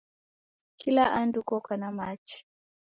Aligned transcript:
Kila 0.79 1.03
andu 1.19 1.39
koka 1.49 1.73
na 1.81 1.89
machi 1.97 2.39